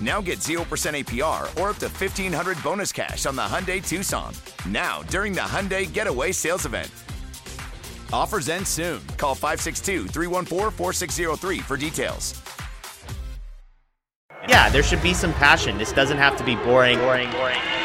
Now 0.00 0.22
get 0.22 0.38
0% 0.38 0.60
APR 0.64 1.42
or 1.60 1.70
up 1.70 1.76
to 1.76 1.88
1500 1.88 2.62
bonus 2.62 2.92
cash 2.92 3.26
on 3.26 3.36
the 3.36 3.42
Hyundai 3.42 3.86
Tucson. 3.86 4.32
Now, 4.66 5.02
during 5.02 5.34
the 5.34 5.40
Hyundai 5.40 5.90
Getaway 5.92 6.32
Sales 6.32 6.64
Event. 6.64 6.90
Offers 8.12 8.48
end 8.48 8.66
soon. 8.66 9.06
Call 9.18 9.34
562 9.34 10.06
314 10.08 10.70
4603 10.70 11.58
for 11.58 11.76
details. 11.76 12.40
Yeah, 14.48 14.70
there 14.70 14.82
should 14.82 15.02
be 15.02 15.14
some 15.14 15.34
passion. 15.34 15.76
This 15.76 15.92
doesn't 15.92 16.16
have 16.16 16.36
to 16.38 16.44
be 16.44 16.56
boring, 16.56 16.98
boring, 16.98 17.30
boring. 17.30 17.79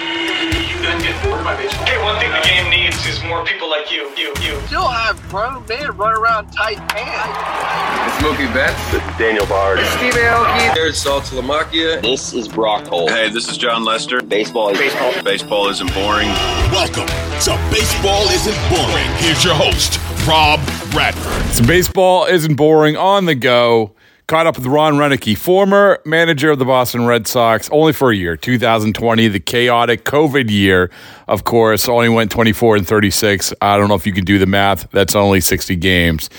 Hey, 0.85 2.03
one 2.03 2.19
thing 2.19 2.31
the 2.31 2.41
game 2.43 2.69
needs 2.69 3.07
is 3.07 3.23
more 3.23 3.43
people 3.43 3.67
like 3.67 3.91
you, 3.91 4.11
you, 4.15 4.27
you. 4.39 4.59
Still 4.67 4.87
have 4.87 5.19
grown 5.29 5.65
men 5.67 5.97
run 5.97 6.15
around 6.15 6.51
tight 6.51 6.77
pants. 6.89 8.23
Mookie 8.23 8.53
Betts. 8.53 8.91
This 8.91 9.01
is 9.01 9.17
Daniel 9.17 9.47
Bard. 9.47 9.79
Steve 9.79 10.13
Aoki. 10.13 10.75
There's 10.75 11.01
Sal 11.01 11.21
Talamakia. 11.21 12.03
This 12.03 12.33
is 12.33 12.47
Brock 12.47 12.85
Holt. 12.85 13.09
Hey, 13.09 13.29
this 13.29 13.49
is 13.49 13.57
Jon 13.57 13.83
Lester. 13.83 14.21
Baseball 14.21 14.69
is 14.69 14.77
baseball. 14.77 15.23
Baseball 15.23 15.69
isn't 15.69 15.91
boring. 15.91 16.27
Welcome 16.71 17.07
to 17.07 17.57
Baseball 17.71 18.27
Isn't 18.29 18.69
Boring. 18.69 19.09
Here's 19.17 19.43
your 19.43 19.55
host, 19.55 19.99
Rob 20.27 20.59
Bradford. 20.91 21.51
So 21.51 21.65
baseball 21.65 22.25
isn't 22.25 22.55
boring 22.55 22.95
on 22.95 23.25
the 23.25 23.35
go. 23.35 23.94
Caught 24.27 24.47
up 24.47 24.55
with 24.57 24.65
Ron 24.65 24.95
Roenicke, 24.95 25.37
former 25.37 25.99
manager 26.03 26.49
of 26.49 26.57
the 26.57 26.65
Boston 26.65 27.05
Red 27.05 27.27
Sox, 27.27 27.69
only 27.71 27.93
for 27.93 28.09
a 28.09 28.15
year, 28.15 28.35
2020, 28.35 29.27
the 29.27 29.39
chaotic 29.39 30.03
COVID 30.03 30.49
year, 30.49 30.89
of 31.27 31.43
course, 31.43 31.87
only 31.87 32.09
went 32.09 32.31
24 32.31 32.77
and 32.77 32.87
36. 32.87 33.53
I 33.61 33.77
don't 33.77 33.87
know 33.87 33.93
if 33.93 34.07
you 34.07 34.13
can 34.13 34.25
do 34.25 34.39
the 34.39 34.47
math. 34.47 34.89
That's 34.89 35.13
only 35.13 35.41
60 35.41 35.75
games. 35.75 36.31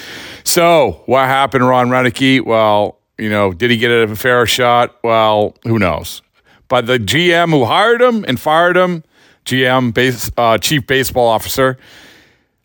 So, 0.43 1.03
what 1.07 1.27
happened, 1.27 1.65
Ron 1.65 1.89
Roenicke? 1.89 2.45
Well, 2.45 2.99
you 3.19 3.31
know, 3.31 3.53
did 3.53 3.71
he 3.71 3.77
get 3.77 3.93
a 3.93 4.17
fair 4.17 4.47
shot? 4.47 4.97
Well, 5.05 5.55
who 5.63 5.79
knows? 5.79 6.23
But 6.67 6.87
the 6.87 6.99
GM 6.99 7.51
who 7.51 7.67
hired 7.67 8.03
him 8.03 8.25
and 8.27 8.41
fired 8.41 8.77
him, 8.77 9.05
GM, 9.45 9.95
base, 9.95 10.29
uh, 10.37 10.59
chief 10.59 10.89
baseball 10.89 11.29
officer, 11.29 11.79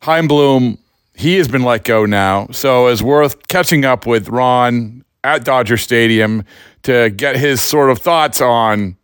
Chaim 0.01 0.27
Bloom, 0.27 0.79
he 1.13 1.35
has 1.35 1.47
been 1.47 1.61
let 1.61 1.83
go 1.83 2.07
now. 2.07 2.47
So 2.47 2.87
it's 2.87 3.03
worth 3.03 3.47
catching 3.49 3.85
up 3.85 4.07
with 4.07 4.27
Ron 4.27 5.01
at 5.23 5.45
Dodger 5.45 5.77
Stadium 5.77 6.43
to 6.83 7.09
get 7.11 7.35
his 7.35 7.61
sort 7.61 7.89
of 7.89 7.99
thoughts 7.99 8.41
on 8.41 8.97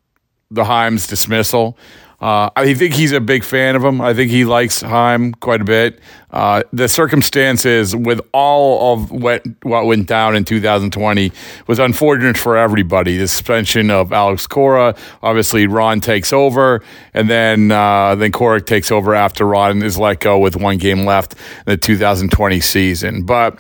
the 0.50 0.63
Chaim's 0.63 1.07
dismissal. 1.07 1.78
Uh, 2.19 2.50
I 2.55 2.73
think 2.73 2.95
he's 2.95 3.11
a 3.11 3.19
big 3.19 3.44
fan 3.44 3.75
of 3.75 3.83
him. 3.83 4.01
I 4.01 4.11
think 4.16 4.31
he 4.31 4.44
likes 4.44 4.81
Chaim 4.81 5.33
quite 5.33 5.61
a 5.61 5.63
bit. 5.63 6.00
Uh, 6.31 6.63
the 6.73 6.88
circumstances 6.89 7.95
with 7.95 8.19
all 8.33 8.94
of 8.94 9.11
what, 9.11 9.44
what 9.61 9.85
went 9.85 10.07
down 10.07 10.35
in 10.35 10.44
2020 10.44 11.31
was 11.67 11.78
unfortunate 11.78 12.35
for 12.35 12.57
everybody. 12.57 13.17
The 13.17 13.28
suspension 13.28 13.91
of 13.91 14.11
Alex 14.11 14.47
Cora, 14.47 14.95
obviously 15.22 15.67
Ron 15.67 16.01
takes 16.01 16.34
over, 16.34 16.81
and 17.13 17.29
then 17.29 17.69
uh, 17.72 18.16
then 18.16 18.31
Cora 18.31 18.61
takes 18.61 18.91
over 18.91 19.13
after 19.13 19.45
Ron 19.45 19.84
is 19.84 19.99
let 19.99 20.19
go 20.19 20.39
with 20.39 20.55
one 20.55 20.78
game 20.78 21.05
left 21.05 21.34
in 21.34 21.39
the 21.67 21.78
2020 21.78 22.59
season. 22.61 23.25
But 23.25 23.59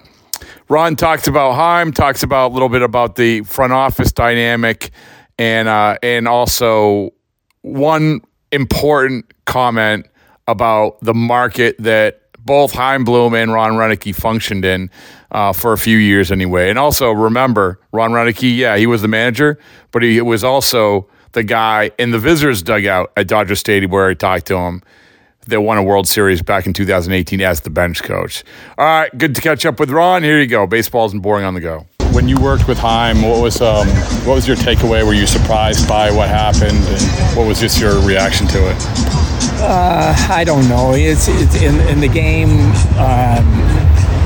Ron 0.69 0.95
talks 0.97 1.27
about 1.27 1.53
Chaim, 1.53 1.93
talks 1.93 2.23
about 2.23 2.51
a 2.51 2.53
little 2.53 2.69
bit 2.69 2.81
about 2.81 3.15
the 3.15 3.41
front 3.43 3.71
office 3.71 4.11
dynamic, 4.11 4.91
and 5.39 5.67
uh, 5.67 5.97
and 6.03 6.27
also 6.27 7.11
one 7.61 8.21
important 8.51 9.31
comment 9.45 10.07
about 10.47 10.99
the 11.01 11.13
market 11.13 11.77
that 11.79 12.21
both 12.39 12.73
Chaim 12.73 13.03
Bloom 13.03 13.33
and 13.33 13.51
Ron 13.51 13.73
Roenicke 13.73 14.15
functioned 14.15 14.65
in 14.65 14.89
uh, 15.31 15.53
for 15.53 15.73
a 15.73 15.77
few 15.77 15.97
years 15.97 16.31
anyway. 16.31 16.69
And 16.69 16.79
also 16.79 17.11
remember, 17.11 17.79
Ron 17.91 18.11
Roenicke, 18.11 18.55
yeah, 18.55 18.77
he 18.77 18.87
was 18.87 19.01
the 19.01 19.07
manager, 19.07 19.59
but 19.91 20.03
he 20.03 20.19
was 20.21 20.43
also 20.43 21.07
the 21.33 21.43
guy 21.43 21.91
in 21.97 22.11
the 22.11 22.19
visitors 22.19 22.63
dugout 22.63 23.11
at 23.17 23.27
Dodger 23.27 23.55
Stadium 23.55 23.91
where 23.91 24.09
I 24.09 24.13
talked 24.13 24.47
to 24.47 24.57
him 24.57 24.81
that 25.47 25.61
won 25.61 25.77
a 25.77 25.83
World 25.83 26.07
Series 26.07 26.41
back 26.41 26.65
in 26.65 26.73
2018 26.73 27.41
as 27.41 27.61
the 27.61 27.69
bench 27.69 28.03
coach. 28.03 28.43
All 28.77 28.85
right, 28.85 29.17
good 29.17 29.35
to 29.35 29.41
catch 29.41 29.65
up 29.65 29.79
with 29.79 29.89
Ron. 29.89 30.23
Here 30.23 30.39
you 30.39 30.47
go. 30.47 30.67
Baseball 30.67 31.05
isn't 31.07 31.21
boring 31.21 31.45
on 31.45 31.53
the 31.53 31.61
go. 31.61 31.85
When 32.11 32.27
you 32.27 32.39
worked 32.39 32.67
with 32.67 32.77
Chaim, 32.79 33.21
what 33.21 33.41
was 33.41 33.61
um, 33.61 33.87
what 34.25 34.35
was 34.35 34.47
your 34.47 34.57
takeaway? 34.57 35.05
Were 35.05 35.13
you 35.13 35.27
surprised 35.27 35.87
by 35.87 36.09
what 36.11 36.29
happened, 36.29 36.77
and 36.77 37.37
what 37.37 37.47
was 37.47 37.59
just 37.59 37.79
your 37.79 37.99
reaction 38.05 38.47
to 38.47 38.69
it? 38.69 38.77
Uh, 39.59 40.15
I 40.29 40.43
don't 40.43 40.67
know. 40.69 40.93
It's, 40.93 41.27
it's 41.27 41.61
in, 41.61 41.79
in 41.89 41.99
the 41.99 42.07
game. 42.07 42.71
Um, 42.97 43.77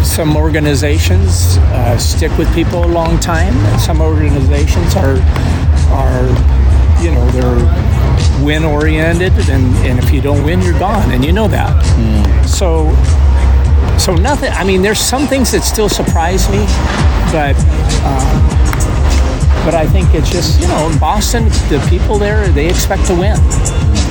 some 0.04 0.36
organizations 0.36 1.58
uh, 1.58 1.98
stick 1.98 2.36
with 2.38 2.54
people 2.54 2.84
a 2.84 2.88
long 2.88 3.20
time, 3.20 3.54
some 3.80 4.02
organizations 4.02 4.96
are 4.96 5.18
are 5.92 6.26
you 7.02 7.12
know 7.12 7.26
they're 7.32 7.91
win 8.44 8.64
oriented, 8.64 9.34
and, 9.50 9.76
and 9.86 10.00
if 10.00 10.12
you 10.12 10.22
don't 10.22 10.44
win, 10.44 10.62
you're 10.62 10.78
gone, 10.80 11.12
and 11.12 11.24
you 11.24 11.32
know 11.32 11.48
that. 11.48 11.84
Mm. 11.96 12.46
So 12.46 12.92
so 13.98 14.16
nothing. 14.16 14.52
I 14.54 14.64
mean, 14.64 14.82
there's 14.82 15.00
some 15.00 15.28
things 15.28 15.52
that 15.52 15.62
still 15.62 15.90
surprise 15.90 16.50
me, 16.50 16.66
but. 17.32 17.56
Um, 18.06 18.62
but 19.64 19.76
I 19.76 19.86
think 19.86 20.16
it's 20.16 20.32
just 20.32 20.60
you 20.60 20.68
know 20.68 20.90
in 20.90 20.98
Boston, 20.98 21.46
the 21.70 21.86
people 21.88 22.18
there 22.18 22.48
they 22.48 22.68
expect 22.68 23.06
to 23.08 23.14
win, 23.14 23.38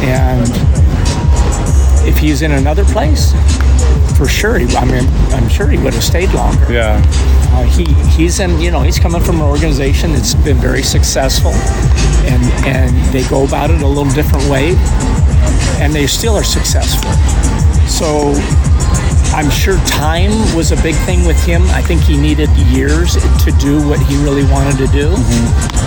and 0.07 0.47
if 2.11 2.19
he's 2.19 2.43
in 2.43 2.53
another 2.53 2.85
place, 2.85 3.33
for 4.19 4.27
sure. 4.27 4.59
He, 4.59 4.67
I 4.77 4.85
mean, 4.85 5.07
I'm 5.33 5.49
sure 5.49 5.69
he 5.69 5.79
would 5.79 5.95
have 5.95 6.05
stayed 6.05 6.33
longer. 6.33 6.71
Yeah. 6.71 7.01
Uh, 7.53 7.65
he 7.65 7.85
he's 8.11 8.41
in 8.41 8.61
you 8.61 8.71
know 8.71 8.83
he's 8.83 8.99
coming 8.99 9.23
from 9.23 9.37
an 9.37 9.43
organization 9.43 10.12
that's 10.12 10.35
been 10.35 10.59
very 10.59 10.83
successful, 10.83 11.53
and 12.27 12.43
and 12.67 13.15
they 13.15 13.27
go 13.29 13.45
about 13.45 13.71
it 13.71 13.81
a 13.83 13.87
little 13.87 14.12
different 14.12 14.49
way, 14.51 14.75
and 15.81 15.93
they 15.95 16.07
still 16.07 16.35
are 16.35 16.45
successful. 16.45 17.11
So 17.89 18.35
I'm 19.33 19.51
sure 19.51 19.79
time 19.87 20.33
was 20.57 20.73
a 20.73 20.83
big 20.83 20.95
thing 21.07 21.25
with 21.25 21.41
him. 21.45 21.62
I 21.71 21.83
think 21.83 22.03
he 22.03 22.17
needed 22.17 22.51
years 22.75 23.15
to 23.15 23.53
do 23.59 23.87
what 23.89 24.01
he 24.01 24.17
really 24.23 24.45
wanted 24.45 24.77
to 24.79 24.89
do. 24.89 25.09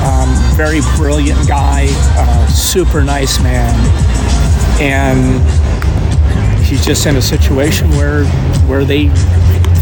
Um, 0.04 0.30
very 0.56 0.82
brilliant 0.96 1.48
guy, 1.48 1.88
uh, 2.18 2.48
super 2.48 3.04
nice 3.04 3.42
man, 3.42 3.74
and 4.82 5.42
he's 6.64 6.86
just 6.86 7.06
in 7.06 7.16
a 7.18 7.22
situation 7.22 7.90
where 7.92 8.26
where 8.68 8.86
they 8.86 9.10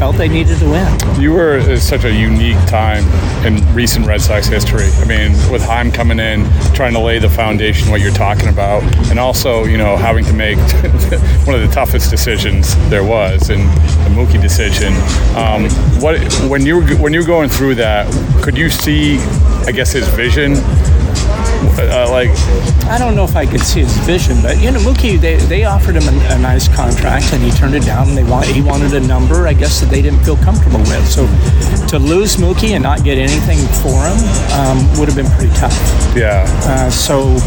felt 0.01 0.15
they 0.15 0.27
needed 0.27 0.57
to 0.57 0.65
win. 0.65 1.21
You 1.21 1.31
were 1.31 1.57
at 1.57 1.77
such 1.77 2.05
a 2.05 2.11
unique 2.11 2.57
time 2.65 3.03
in 3.45 3.61
recent 3.75 4.07
Red 4.07 4.19
Sox 4.19 4.47
history. 4.47 4.89
I 4.95 5.05
mean, 5.05 5.33
with 5.51 5.61
Chaim 5.61 5.91
coming 5.91 6.19
in, 6.19 6.43
trying 6.73 6.93
to 6.93 6.99
lay 6.99 7.19
the 7.19 7.29
foundation, 7.29 7.91
what 7.91 8.01
you're 8.01 8.11
talking 8.11 8.49
about, 8.49 8.81
and 9.11 9.19
also, 9.19 9.65
you 9.65 9.77
know, 9.77 9.95
having 9.95 10.25
to 10.25 10.33
make 10.33 10.57
one 11.45 11.55
of 11.55 11.61
the 11.61 11.69
toughest 11.71 12.09
decisions 12.09 12.75
there 12.89 13.03
was, 13.03 13.51
and 13.51 13.61
the 13.61 14.09
Mookie 14.15 14.41
decision. 14.41 14.91
Um, 15.37 15.69
what 16.01 16.19
when 16.49 16.65
you 16.65 16.77
were 16.77 16.95
when 16.95 17.13
you 17.13 17.19
were 17.19 17.27
going 17.27 17.49
through 17.49 17.75
that, 17.75 18.11
could 18.41 18.57
you 18.57 18.71
see, 18.71 19.19
I 19.67 19.71
guess, 19.71 19.91
his 19.91 20.07
vision? 20.09 20.53
Uh, 21.79 22.09
like 22.11 22.29
I 22.89 22.97
don't 22.97 23.15
know 23.15 23.23
if 23.23 23.35
I 23.35 23.45
could 23.45 23.61
see 23.61 23.81
his 23.81 23.95
vision, 23.99 24.41
but 24.41 24.61
you 24.61 24.71
know, 24.71 24.79
Mookie, 24.79 25.19
they, 25.19 25.37
they 25.37 25.63
offered 25.63 25.95
him 25.95 26.03
a, 26.03 26.35
a 26.35 26.39
nice 26.39 26.67
contract 26.67 27.33
and 27.33 27.41
he 27.41 27.51
turned 27.51 27.75
it 27.75 27.83
down. 27.83 28.13
They 28.15 28.23
want 28.23 28.45
he 28.47 28.61
wanted 28.61 28.93
a 28.93 28.99
number, 28.99 29.47
I 29.47 29.53
guess, 29.53 29.79
that 29.79 29.89
they 29.89 30.01
didn't 30.01 30.23
feel 30.23 30.37
comfortable 30.37 30.79
with. 30.79 31.07
So 31.07 31.25
to 31.87 31.99
lose 31.99 32.35
Mookie 32.35 32.71
and 32.71 32.83
not 32.83 33.03
get 33.03 33.17
anything 33.17 33.59
for 33.81 34.03
him 34.03 34.19
um, 34.59 34.99
would 34.99 35.07
have 35.07 35.15
been 35.15 35.31
pretty 35.37 35.53
tough. 35.55 35.75
Yeah. 36.15 36.45
Uh, 36.65 36.89
so 36.89 37.37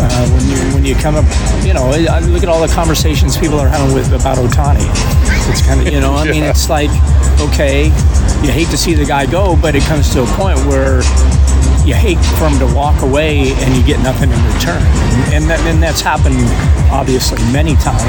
uh, 0.00 0.28
when 0.30 0.48
you 0.48 0.74
when 0.74 0.84
you 0.84 0.94
come 0.94 1.16
up, 1.16 1.26
you 1.64 1.74
know, 1.74 1.90
I 1.90 2.20
look 2.20 2.42
at 2.42 2.48
all 2.48 2.60
the 2.66 2.72
conversations 2.72 3.36
people 3.36 3.58
are 3.58 3.68
having 3.68 3.94
with 3.94 4.12
about 4.12 4.38
Ohtani. 4.38 4.86
It's 5.50 5.62
kind 5.62 5.80
of 5.80 5.92
you 5.92 6.00
know, 6.00 6.14
I 6.14 6.24
mean, 6.30 6.44
it's 6.44 6.70
like 6.70 6.90
okay, 7.40 7.86
you 8.42 8.50
hate 8.50 8.68
to 8.68 8.76
see 8.78 8.94
the 8.94 9.04
guy 9.04 9.26
go, 9.26 9.56
but 9.60 9.74
it 9.74 9.82
comes 9.84 10.10
to 10.14 10.22
a 10.22 10.26
point 10.36 10.58
where 10.66 11.02
you 11.88 11.94
hate 11.94 12.20
for 12.36 12.46
him 12.46 12.58
to 12.58 12.68
walk 12.76 13.00
away 13.00 13.50
and 13.64 13.74
you 13.74 13.82
get 13.82 13.98
nothing 14.02 14.30
in 14.30 14.36
return, 14.52 14.82
and 15.32 15.48
that, 15.48 15.58
and 15.64 15.82
that's 15.82 16.02
happened 16.02 16.36
obviously 16.92 17.40
many 17.50 17.74
times. 17.76 18.04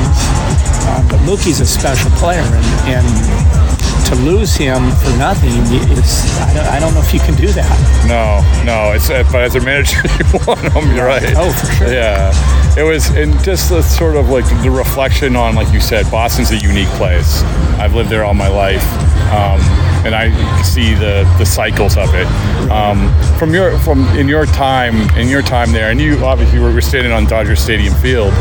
Uh, 0.84 1.08
but 1.10 1.20
Mookie's 1.24 1.62
a 1.62 1.66
special 1.66 2.12
player, 2.20 2.44
and, 2.44 3.00
and 3.00 3.69
to 4.06 4.16
lose 4.16 4.56
him 4.56 4.92
for 5.02 5.16
nothing, 5.18 5.52
it's 5.92 6.40
I 6.40 6.54
don't, 6.54 6.66
I 6.68 6.80
don't 6.80 6.94
know 6.94 7.02
if 7.02 7.14
you 7.14 7.20
can 7.20 7.36
do 7.36 7.48
that. 7.48 8.06
No, 8.08 8.42
no. 8.66 8.92
It's 8.94 9.10
uh, 9.10 9.24
but 9.32 9.42
as 9.44 9.56
a 9.56 9.62
manager, 9.62 10.02
you 10.20 10.40
want 10.48 10.62
them. 10.74 10.96
You're 10.96 11.06
right. 11.06 11.34
Oh, 11.36 11.52
for 11.52 11.72
sure. 11.74 11.94
Yeah, 11.94 12.32
it 12.78 12.84
was, 12.84 13.10
and 13.10 13.38
just 13.44 13.70
the 13.70 13.82
sort 13.82 14.16
of 14.16 14.30
like 14.30 14.46
the 14.64 14.72
reflection 14.72 15.36
on, 15.36 15.56
like 15.56 15.72
you 15.74 15.80
said, 15.80 16.10
Boston's 16.10 16.52
a 16.52 16.58
unique 16.58 16.90
place. 16.90 17.44
I've 17.80 17.96
lived 17.96 18.10
there 18.10 18.24
all 18.24 18.34
my 18.34 18.48
life, 18.48 18.84
um, 19.32 19.60
and 20.06 20.16
I 20.16 20.62
see 20.64 20.94
the 20.94 21.24
the 21.38 21.46
cycles 21.46 21.98
of 21.98 22.14
it. 22.14 22.28
Um, 22.72 23.14
from 23.38 23.54
your 23.54 23.78
from 23.80 24.06
in 24.18 24.28
your 24.28 24.46
time 24.46 24.96
in 25.18 25.28
your 25.28 25.42
time 25.42 25.72
there, 25.72 25.92
and 25.92 26.00
you 26.00 26.24
obviously 26.26 26.60
were, 26.60 26.74
were 26.74 26.82
standing 26.82 27.12
on 27.12 27.26
Dodger 27.26 27.56
Stadium 27.56 27.94
field. 27.96 28.34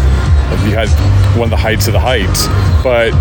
You 0.65 0.75
had 0.75 0.89
one 1.37 1.45
of 1.45 1.51
the 1.51 1.57
heights 1.57 1.89
of 1.89 1.93
the 1.93 2.01
heights, 2.01 2.47
but 2.83 3.13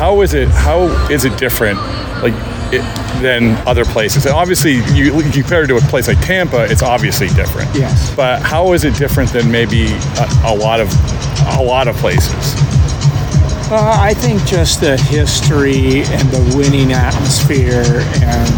how 0.00 0.22
is 0.22 0.32
it? 0.32 0.48
How 0.48 0.86
is 1.10 1.26
it 1.26 1.36
different? 1.36 1.78
Like 2.24 2.32
it, 2.72 2.80
than 3.20 3.54
other 3.68 3.84
places. 3.84 4.24
And 4.24 4.34
obviously, 4.34 4.76
you, 4.96 5.14
you 5.20 5.42
compare 5.42 5.64
it 5.64 5.66
to 5.66 5.76
a 5.76 5.80
place 5.92 6.08
like 6.08 6.18
Tampa, 6.20 6.64
it's 6.70 6.82
obviously 6.82 7.28
different. 7.28 7.68
Yes. 7.74 8.14
But 8.16 8.40
how 8.40 8.72
is 8.72 8.84
it 8.84 8.94
different 8.96 9.30
than 9.30 9.50
maybe 9.50 9.92
a, 9.92 10.26
a 10.46 10.54
lot 10.56 10.80
of 10.80 10.88
a 11.58 11.62
lot 11.62 11.86
of 11.86 11.96
places? 11.96 12.32
Uh, 13.70 13.94
I 14.00 14.14
think 14.14 14.42
just 14.46 14.80
the 14.80 14.96
history 14.96 16.00
and 16.16 16.26
the 16.30 16.54
winning 16.56 16.92
atmosphere, 16.92 18.00
and 18.24 18.50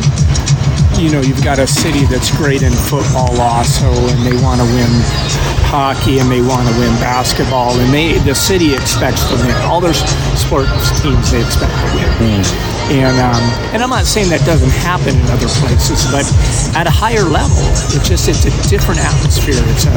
you 1.03 1.11
know, 1.11 1.23
you've 1.23 1.43
got 1.43 1.59
a 1.59 1.67
city 1.67 2.05
that's 2.06 2.31
great 2.37 2.62
in 2.62 2.73
football 2.73 3.35
also, 3.41 3.91
and 3.91 4.25
they 4.25 4.41
want 4.44 4.61
to 4.61 4.67
win 4.79 5.51
hockey 5.72 6.20
and 6.20 6.28
they 6.28 6.44
want 6.44 6.69
to 6.69 6.74
win 6.76 6.92
basketball, 7.00 7.72
and 7.80 7.88
they 7.88 8.20
the 8.28 8.36
city 8.36 8.76
expects 8.76 9.24
to 9.32 9.34
win. 9.40 9.56
All 9.64 9.80
their 9.80 9.96
sports 10.36 10.69
teams 11.00 11.32
they 11.32 11.40
expect 11.40 11.72
to 11.72 11.88
win. 11.96 12.44
And 12.92 13.16
um, 13.16 13.40
and 13.72 13.80
I'm 13.80 13.88
not 13.88 14.04
saying 14.04 14.28
that 14.28 14.44
doesn't 14.44 14.74
happen 14.84 15.16
in 15.16 15.24
other 15.32 15.48
places, 15.64 16.04
but 16.12 16.28
at 16.76 16.84
a 16.84 16.92
higher 16.92 17.24
level, 17.24 17.56
it's 17.88 18.04
just 18.04 18.28
it's 18.28 18.44
a 18.44 18.52
different 18.69 19.00
atmosphere. 19.00 19.56
It's 19.72 19.88
a 19.88 19.96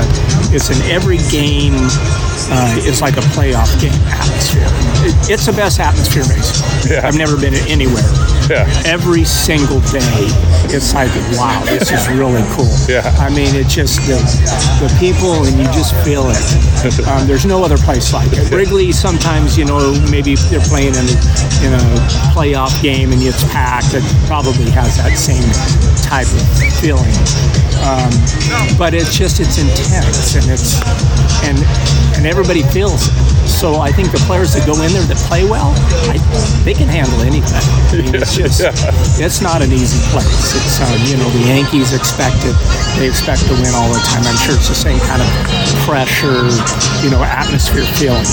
it's 0.56 0.70
an 0.72 0.80
every 0.88 1.20
game 1.28 1.76
uh, 2.52 2.76
is 2.86 3.02
like 3.02 3.18
a 3.18 3.26
playoff 3.34 3.70
game 3.82 3.96
atmosphere. 4.08 4.68
It, 5.06 5.16
it's 5.30 5.46
the 5.46 5.54
best 5.54 5.80
atmosphere 5.80 6.24
baseball. 6.24 6.70
Yeah. 6.86 7.08
I've 7.08 7.18
never 7.18 7.38
been 7.40 7.56
anywhere. 7.68 8.06
Yeah. 8.50 8.70
Every 8.86 9.24
single 9.26 9.80
day, 9.90 10.30
it's 10.70 10.94
like 10.94 11.10
wow, 11.34 11.64
this 11.66 11.92
is 11.92 12.08
really 12.14 12.44
cool. 12.54 12.70
Yeah. 12.88 13.02
I 13.18 13.30
mean, 13.34 13.56
it's 13.56 13.74
just 13.74 14.06
the 14.06 14.20
the 14.82 14.90
people, 15.00 15.46
and 15.46 15.58
you 15.58 15.66
just 15.74 15.96
feel 16.04 16.30
it. 16.30 16.46
Um, 17.06 17.28
there's 17.28 17.46
no 17.46 17.64
other 17.64 17.78
place 17.78 18.14
like 18.14 18.30
it. 18.32 18.52
Wrigley, 18.52 18.92
sometimes 18.92 19.58
you 19.58 19.66
know 19.66 19.94
maybe 20.12 20.36
they're 20.50 20.62
playing 20.62 20.94
in 20.94 21.06
a, 21.06 21.18
in 21.66 21.74
a 21.74 21.86
playoff 22.34 22.82
game 22.82 23.12
and 23.12 23.22
it's 23.22 23.44
packed. 23.52 23.94
It 23.94 24.04
probably 24.28 24.70
has 24.72 24.98
that 24.98 25.18
same 25.18 25.46
type 26.06 26.28
of 26.30 26.46
feeling. 26.80 27.14
Um, 27.86 28.10
but 28.78 28.94
it's 28.94 29.18
just 29.18 29.40
it's 29.40 29.58
intense 29.58 30.36
and 30.36 30.46
it's 30.50 30.82
and 31.46 31.58
and 32.26 32.34
everybody 32.34 32.64
feels 32.74 33.06
it. 33.06 33.14
So 33.46 33.78
I 33.78 33.92
think 33.94 34.10
the 34.10 34.18
players 34.26 34.58
that 34.58 34.66
go 34.66 34.74
in 34.82 34.90
there 34.90 35.06
that 35.06 35.22
play 35.30 35.46
well, 35.46 35.78
I, 36.10 36.18
they 36.66 36.74
can 36.74 36.90
handle 36.90 37.22
anything. 37.22 37.62
I 37.94 38.02
mean, 38.02 38.18
it's 38.18 38.34
just 38.34 38.66
it's 39.22 39.46
not 39.46 39.62
an 39.62 39.70
easy 39.70 40.02
place. 40.10 40.58
It's 40.58 40.82
um, 40.82 40.98
you 41.06 41.22
know 41.22 41.30
the 41.30 41.46
Yankees 41.46 41.94
expect 41.94 42.42
it. 42.42 42.58
They 42.98 43.06
expect 43.06 43.46
to 43.46 43.54
win 43.62 43.70
all 43.78 43.94
the 43.94 44.02
time. 44.10 44.26
I'm 44.26 44.40
sure 44.42 44.58
it's 44.58 44.74
the 44.74 44.74
same 44.74 44.98
kind 45.06 45.22
of 45.22 45.30
pressure, 45.86 46.50
you 47.06 47.14
know, 47.14 47.22
atmosphere 47.22 47.86
feeling. 48.02 48.26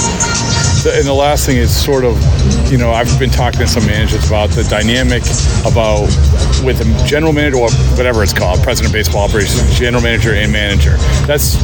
And 0.88 1.06
the 1.06 1.14
last 1.14 1.46
thing 1.46 1.58
is 1.58 1.70
sort 1.70 2.02
of, 2.02 2.16
you 2.72 2.78
know, 2.78 2.90
I've 2.90 3.12
been 3.20 3.30
talking 3.30 3.60
to 3.60 3.68
some 3.68 3.86
managers 3.86 4.26
about 4.26 4.50
the 4.50 4.64
dynamic 4.64 5.22
about 5.68 6.08
with 6.64 6.80
a 6.80 6.88
general 7.06 7.32
manager 7.32 7.58
or 7.58 7.70
whatever 7.94 8.24
it's 8.24 8.32
called, 8.32 8.58
president 8.64 8.90
of 8.90 8.96
baseball 8.96 9.28
operations, 9.28 9.78
general 9.78 10.02
manager 10.02 10.34
and 10.34 10.50
manager. 10.50 10.96
That's 11.28 11.54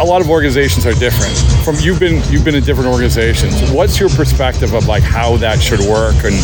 a 0.00 0.04
lot 0.04 0.20
of 0.20 0.30
organizations 0.30 0.86
are 0.86 0.94
different. 0.94 1.36
From 1.64 1.76
you've 1.80 2.00
been 2.00 2.22
you've 2.30 2.44
been 2.44 2.54
in 2.54 2.64
different 2.64 2.88
organizations. 2.90 3.70
What's 3.70 3.98
your 3.98 4.08
perspective 4.08 4.74
of 4.74 4.86
like 4.86 5.02
how 5.02 5.36
that 5.38 5.60
should 5.60 5.80
work 5.80 6.16
and 6.24 6.34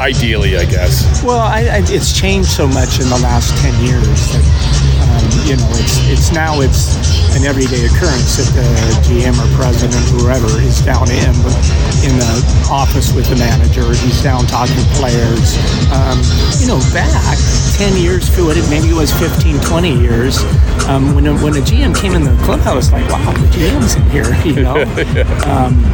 ideally, 0.00 0.56
I 0.56 0.64
guess. 0.64 1.22
Well, 1.24 1.40
I, 1.40 1.60
I, 1.60 1.82
it's 1.86 2.18
changed 2.18 2.48
so 2.48 2.66
much 2.66 3.00
in 3.00 3.08
the 3.08 3.18
last 3.22 3.56
ten 3.62 3.74
years 3.84 4.71
you 5.48 5.56
know 5.56 5.68
it's 5.78 5.98
it's 6.08 6.32
now 6.32 6.60
it's 6.60 6.96
an 7.36 7.44
everyday 7.44 7.86
occurrence 7.86 8.36
that 8.36 8.48
the 8.52 8.66
GM 9.08 9.36
or 9.36 9.48
president 9.56 10.02
or 10.12 10.28
whoever 10.28 10.60
is 10.60 10.80
down 10.84 11.08
in 11.10 11.34
in 12.04 12.14
the 12.18 12.32
office 12.70 13.12
with 13.12 13.28
the 13.28 13.36
manager. 13.36 13.86
He's 13.94 14.22
down 14.22 14.46
talking 14.46 14.76
to 14.76 14.86
players. 14.98 15.56
Um, 15.92 16.20
you 16.60 16.66
know, 16.66 16.80
back 16.92 17.38
ten 17.76 17.96
years 17.96 18.28
to 18.36 18.50
it, 18.50 18.58
maybe 18.70 18.90
it 18.90 18.94
was 18.94 19.12
15, 19.12 19.60
20 19.60 20.00
years. 20.00 20.38
Um, 20.88 21.14
when 21.14 21.26
a, 21.26 21.34
when 21.42 21.54
a 21.54 21.60
GM 21.60 21.96
came 21.96 22.14
in 22.14 22.24
the 22.24 22.36
clubhouse, 22.44 22.92
like 22.92 23.08
wow, 23.08 23.32
the 23.32 23.48
GM's 23.48 23.94
in 23.96 24.10
here. 24.10 24.30
You 24.42 24.62
know. 24.62 24.84
Um, 25.42 25.84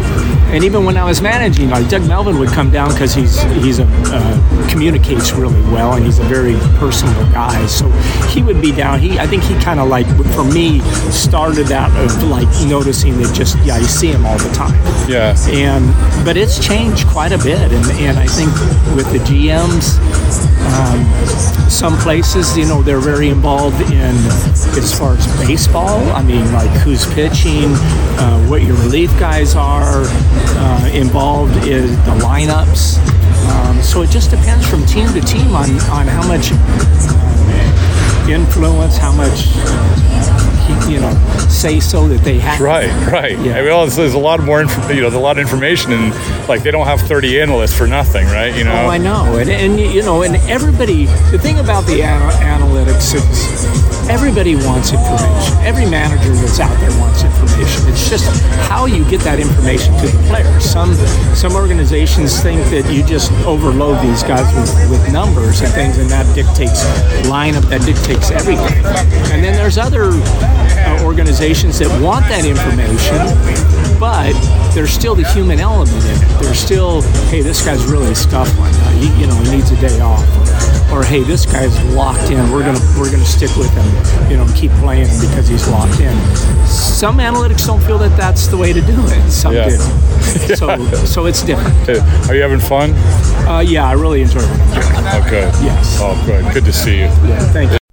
and 0.51 0.65
even 0.65 0.85
when 0.85 0.97
I 0.97 1.05
was 1.05 1.21
managing, 1.21 1.69
like 1.69 1.89
Doug 1.89 2.07
Melvin 2.09 2.39
would 2.39 2.49
come 2.49 2.71
down 2.71 2.93
because 2.93 3.13
he's 3.15 3.43
he's 3.63 3.79
a 3.79 3.87
uh, 4.07 4.69
communicates 4.71 5.33
really 5.33 5.61
well 5.71 5.93
and 5.93 6.05
he's 6.05 6.19
a 6.19 6.25
very 6.25 6.55
personable 6.79 7.31
guy. 7.33 7.67
So 7.67 7.91
he 8.29 8.43
would 8.43 8.61
be 8.61 8.73
down. 8.73 8.99
He 8.99 9.19
I 9.19 9.27
think 9.29 9.43
he 9.45 9.55
kind 9.61 9.81
of 9.81 9.89
like 9.89 10.07
for 10.35 10.45
me 10.45 10.81
started 11.11 11.67
that 11.67 11.91
of 12.03 12.23
like 12.29 12.49
noticing 12.67 13.19
that 13.19 13.35
just 13.35 13.57
yeah 13.65 13.79
you 13.79 13.85
see 13.85 14.09
him 14.09 14.25
all 14.25 14.39
the 14.39 14.53
time. 14.55 14.75
Yeah. 15.09 15.37
And 15.49 15.85
but 16.25 16.37
it's 16.37 16.65
changed 16.65 17.07
quite 17.09 17.33
a 17.33 17.39
bit, 17.39 17.73
and 17.73 17.87
and 18.01 18.19
I 18.19 18.27
think 18.27 18.53
with 18.97 19.11
the 19.13 19.19
GMs. 19.19 19.99
Um, 20.69 21.69
some 21.71 21.97
places, 21.99 22.57
you 22.57 22.67
know, 22.67 22.83
they're 22.83 22.99
very 22.99 23.29
involved 23.29 23.81
in 23.81 24.17
as 24.77 24.99
far 24.99 25.15
as 25.15 25.27
baseball. 25.47 26.01
I 26.11 26.23
mean, 26.23 26.53
like 26.53 26.71
who's 26.83 27.07
pitching, 27.15 27.73
uh, 28.19 28.47
what 28.49 28.63
your 28.63 28.77
relief 28.77 29.11
guys 29.19 29.55
are, 29.55 30.03
uh, 30.05 30.91
involved 30.93 31.57
in 31.67 31.87
the 31.87 32.19
lineups. 32.21 32.99
Um, 33.49 33.81
so 33.83 34.03
it 34.03 34.11
just 34.11 34.31
depends 34.31 34.69
from 34.69 34.85
team 34.87 35.07
to 35.15 35.21
team 35.21 35.55
on, 35.55 35.71
on 35.91 36.07
how 36.07 36.27
much 36.27 36.51
influence, 38.31 38.97
how 38.99 39.13
much 39.13 40.58
you 40.91 41.01
know 41.01 41.13
say 41.49 41.81
so 41.81 42.07
that 42.09 42.23
they 42.23 42.39
have. 42.39 42.61
Right, 42.61 42.91
right. 43.11 43.33
Yeah. 43.39 43.55
I 43.57 43.63
mean, 43.63 43.65
well, 43.67 43.87
there's 43.87 44.15
a 44.15 44.19
lot 44.19 44.41
more, 44.43 44.61
inf- 44.61 44.77
you 44.91 44.97
know, 44.97 45.11
there's 45.11 45.15
a 45.15 45.19
lot 45.19 45.39
of 45.39 45.43
information, 45.43 45.93
and 45.93 46.15
like 46.49 46.63
they 46.63 46.71
don't 46.71 46.87
have 46.87 47.01
30 47.01 47.41
analysts 47.41 47.77
for 47.77 47.87
nothing, 47.87 48.27
right? 48.27 48.55
You 48.57 48.65
know. 48.65 48.73
Oh, 48.87 48.89
I 48.89 48.99
know, 48.99 49.37
and, 49.39 49.51
and 49.51 49.81
you 49.81 50.03
know, 50.03 50.23
and 50.23 50.37
everybody. 50.49 51.07
The 51.31 51.39
thing 51.39 51.59
about 51.59 51.85
the 51.87 52.03
ana- 52.03 52.33
analytics 52.45 53.15
is 53.15 54.09
everybody 54.09 54.57
wants 54.57 54.93
information. 54.93 55.55
Every 55.65 55.87
manager 55.87 56.33
that's 56.33 56.61
out 56.61 56.79
there 56.81 56.91
wants 57.01 57.23
information. 57.25 57.89
It's 57.89 58.09
just 58.09 58.25
how 58.69 58.87
you 58.87 59.05
get 59.11 59.21
that 59.21 59.41
information 59.41 59.95
to 59.99 60.07
the 60.07 60.19
players. 60.29 60.65
Some 60.65 60.95
some 61.35 61.53
organizations 61.53 62.41
think 62.41 62.61
that 62.71 62.91
you 62.93 63.03
just 63.05 63.33
overload 63.45 64.01
these 64.03 64.23
guys 64.23 64.47
with, 64.55 64.91
with 64.91 65.13
numbers 65.13 65.61
and 65.61 65.73
things, 65.73 65.99
and 65.99 66.09
that 66.11 66.27
dictates 66.35 66.85
lineup. 67.29 67.69
That 67.69 67.83
dictates 67.83 68.31
everything. 68.31 68.85
And 69.33 69.43
then 69.45 69.55
there's 69.55 69.79
other 69.79 70.11
uh, 70.59 71.05
organizations 71.05 71.79
that 71.79 71.89
want 72.03 72.27
that 72.29 72.45
information, 72.45 73.19
but 73.99 74.33
there's 74.75 74.91
still 74.91 75.15
the 75.15 75.27
human 75.33 75.59
element 75.61 76.05
in 76.05 76.17
it. 76.17 76.41
There's 76.41 76.59
still, 76.59 77.03
hey, 77.31 77.41
this 77.43 77.65
guy's 77.65 77.85
really 77.87 78.15
scuffling. 78.15 78.73
Uh, 78.75 78.91
he, 78.93 79.21
you 79.21 79.27
know, 79.27 79.35
he 79.43 79.57
needs 79.57 79.71
a 79.71 79.77
day 79.81 80.01
off. 80.01 80.25
Or, 80.93 81.05
hey, 81.05 81.23
this 81.23 81.45
guy's 81.45 81.77
locked 81.95 82.31
in. 82.31 82.51
We're 82.51 82.65
gonna 82.65 82.81
we're 82.99 83.11
gonna 83.11 83.25
stick 83.27 83.55
with 83.57 83.71
him. 83.75 84.31
You 84.31 84.39
know, 84.39 84.47
keep 84.57 84.71
playing 84.81 85.07
him 85.07 85.21
because 85.21 85.47
he's 85.47 85.69
locked 85.69 86.01
in. 86.01 86.17
Some 86.67 87.19
analytics 87.19 87.67
don't 87.67 87.83
feel 87.83 87.99
that 87.99 88.17
that's 88.17 88.47
the 88.47 88.57
way 88.57 88.73
to 88.73 88.81
do 88.81 88.95
it. 88.97 89.31
Some 89.31 89.53
Yeah. 89.55 89.69
do. 89.69 89.77
so 90.57 90.77
so 91.05 91.27
it's 91.27 91.43
different. 91.43 91.77
Are 92.31 92.35
you 92.35 92.41
having 92.41 92.61
fun? 92.61 92.93
Uh, 93.47 93.61
yeah, 93.61 93.87
I 93.87 93.93
really 93.93 94.23
enjoy 94.23 94.41
it. 94.41 94.49
Oh, 94.49 95.27
good. 95.29 95.53
Yes. 95.63 95.99
Oh, 96.01 96.21
good. 96.27 96.53
Good 96.55 96.65
to 96.65 96.73
see 96.73 96.97
you. 96.97 97.05
Yeah, 97.05 97.39
thank 97.53 97.73
you. 97.73 97.78